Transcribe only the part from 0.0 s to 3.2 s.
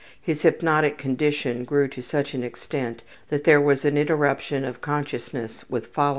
His hypnotic condition grew to such an extent